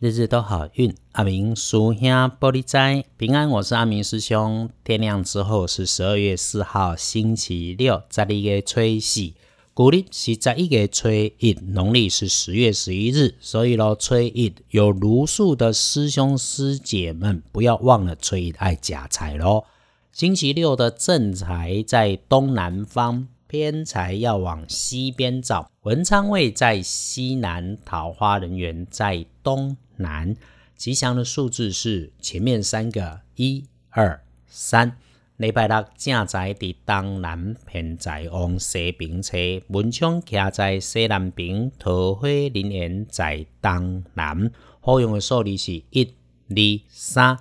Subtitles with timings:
[0.00, 2.00] 日日都好运，阿明叔兄
[2.40, 3.48] 玻璃斋平安。
[3.48, 4.68] 我是阿明师兄。
[4.82, 9.32] 天亮之后是十二月四号，星期六，十二月初四。
[9.72, 13.36] 古历是十一月初一，农历是十月十一日。
[13.38, 19.64] 所以咯，初一有如数的师兄师姐们，不要忘了初一爱假财咯。
[20.10, 23.28] 星期六的正财在东南方。
[23.54, 30.34] 偏财要往西边找，文昌位在西南，桃花人缘在东南。
[30.74, 34.96] 吉祥的数字是前面三个一二三。
[35.36, 39.36] 礼拜六正在伫东南，偏在往西边车，
[39.68, 44.50] 文昌徛在西南边，桃花人缘在东南。
[44.80, 46.12] 好用的数字是一
[46.48, 46.56] 二
[46.88, 47.38] 三。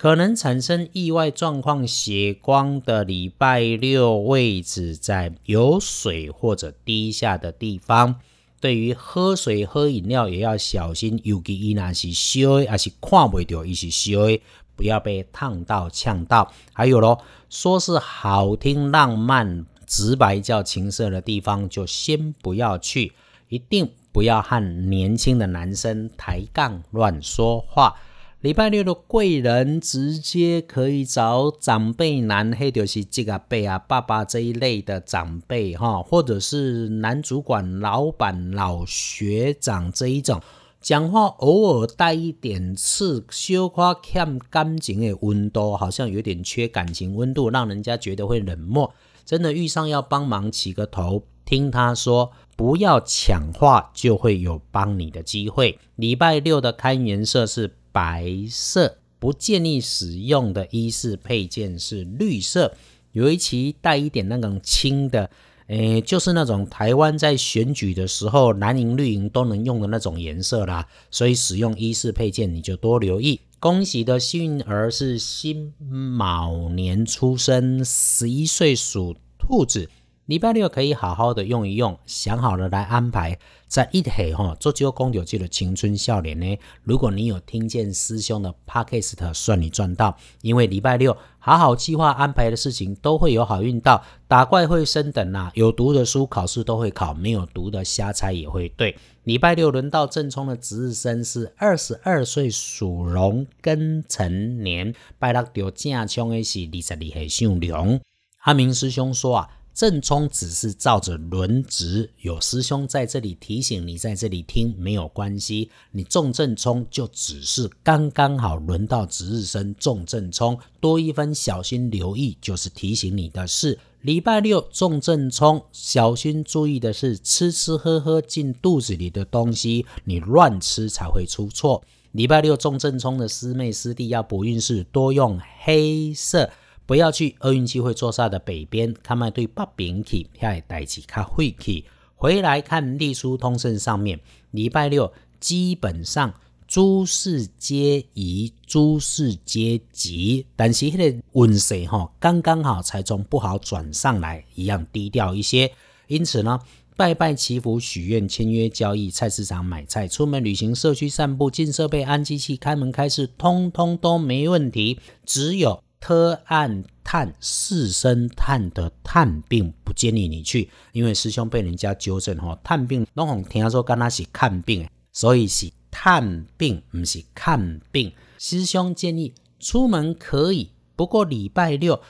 [0.00, 8.18] 可能产生意外状况，血光的礼拜六位置在有水或者低下的地方。
[8.62, 14.40] 对于喝水、喝饮料也要小心，尤其伊那是烧的，还是看不到伊是烧的，
[14.74, 16.50] 不要被烫到、呛到。
[16.72, 23.12] 还有咯，说是好听、浪漫、直白叫情色的地方，就先不要去，
[23.50, 27.94] 一定不要和年轻的男生抬杠、乱说话。
[28.40, 40.40] 礼拜六的贵人直接可以找长辈男，黑就是这个辈啊，爸爸这一类的长辈哈，或者是男主管、老板、老学长这一种，
[40.80, 48.94] 讲话偶尔带一点刺，羞夸欠感情的温度，好像有点缺感情温度，让人家觉得会冷漠。
[49.26, 55.78] 真的遇上要帮忙起个头，听他说，不要抢话，就会有帮你的机会。
[55.96, 57.76] 礼拜六的看颜色是。
[57.92, 62.74] 白色不建议使用的衣饰配件是绿色，
[63.12, 65.30] 尤其带一点那种青的，
[65.66, 70.86] 诶，就是那种台湾在选举的时候蓝银绿银都能用的那种颜色啦。
[71.10, 73.40] 所以使用衣饰配件你就多留意。
[73.58, 79.90] 恭喜的幸运儿是辛卯年出生，十一岁属兔子。
[80.30, 83.36] 礼拜六可以好好的用一用，想好了来安排，
[83.66, 86.56] 在一起哈做就公牛记的青春笑脸呢。
[86.84, 94.04] 如果你有听见师兄的 podcast，算你赚到，因为礼拜六好好计划安排的事情都会有好运到。
[94.28, 98.96] 打怪会升等啊，有读的书考试都会考，没有读的瞎猜也会对。
[99.24, 108.00] 礼拜六轮到正冲的值日生是二十二岁属龙庚辰年，拜六丢正冲的是二十二岁属龙。
[108.42, 109.50] 阿明师兄说啊。
[109.72, 115.70] 正冲只是照着轮值，有师兄在这里提醒你，在这里听没有关系。
[115.92, 123.78] 你中正冲就只是刚刚好轮到值日生中正冲，多一分小心留意就是提醒你的事。
[124.02, 131.82] 礼拜六中正冲，小心注意的是吃吃喝喝进肚子里的东西，你乱吃才会出错。
[132.12, 136.50] 礼拜六中正冲的师妹师弟要补运势，多用黑色。
[136.90, 141.84] 不要去厄运机会坐煞的北边，看卖对北边去，遐代志较晦气。
[142.16, 144.18] 回来看隶书通胜上面，
[144.50, 146.34] 礼拜六基本上
[146.66, 155.70] 诸事皆宜，诸事皆吉，但是迄个运势哈，刚刚好才从不好转上来，一样低调一些。
[156.08, 156.58] 因此呢，
[156.96, 165.80] 拜拜祈福、许愿、签约交易、菜市场买菜、出门旅行、社区散步、进设备、安机器、开门开市，通通都没问题，只有。
[166.00, 178.12] 特按探四声探的探病不建议你去，因为师兄被人家纠正吼，探病拢红听说跟他是看病，所以是探病，不是看病。
[178.38, 182.00] 师兄建议出门可以，不过礼拜六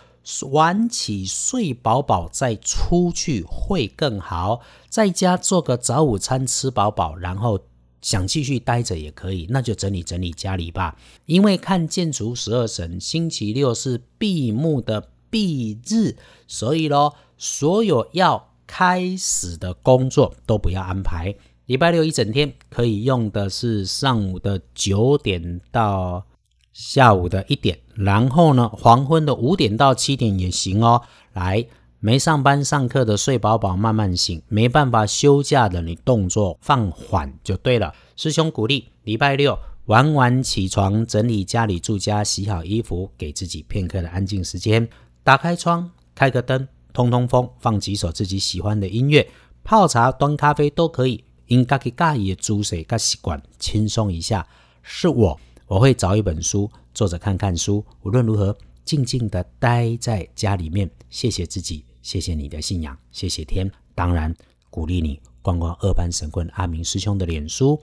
[0.52, 7.60] 晚起睡饱饱再出去会更好，在家做个早午餐吃饱饱，然后。
[8.02, 10.96] 想继续待着也可以，那就整理整理家里吧。
[11.26, 16.16] 因为看建筑十二神，星期六是闭幕的闭日，
[16.46, 21.34] 所以咯，所有要开始的工作都不要安排。
[21.66, 26.26] 礼拜六一整天可以用的是上午的九点到
[26.72, 31.03] 下午的一点，然后呢，黄昏的五点到七点也行哦。
[31.32, 31.66] 来。
[32.02, 37.94] 没上班上课的睡饱饱慢慢醒，没办法休假的你动作放缓就对了。
[38.16, 44.88] 师兄鼓励，礼拜六晚晚起床整理家里住家，洗好衣服，给自己片刻的安静时间，
[45.22, 49.28] 打开窗，开个灯，通通风，放几首自己喜欢的音乐，
[49.62, 51.22] 泡茶端咖啡都可以。
[51.48, 54.46] 应该给家里的煮水跟习惯轻松一下。
[54.82, 61.84] 是我，我会找一本书坐着看看书，无论如何静静的待在家里面，谢谢自己。
[62.02, 64.34] 谢谢你的信仰，谢谢天，当然
[64.70, 67.80] 鼓励你逛逛二班神棍阿明师兄的脸书。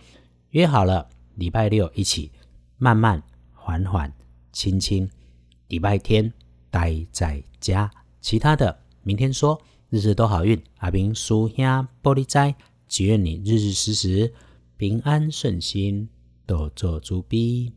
[0.51, 2.31] 约好了，礼拜六一起
[2.77, 3.21] 慢慢、
[3.53, 4.11] 缓缓、
[4.51, 5.09] 轻轻。
[5.67, 6.31] 礼拜天
[6.69, 7.91] 待在家，
[8.21, 9.61] 其他的明天说。
[9.89, 11.65] 日日都好运，阿明叔兄
[12.03, 12.53] 玻璃斋，
[12.89, 14.33] 祈愿你日日时时
[14.75, 16.09] 平安顺心，
[16.45, 17.71] 多做主逼。